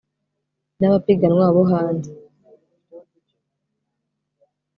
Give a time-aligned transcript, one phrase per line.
[0.79, 2.11] n abapiganwa bo hanze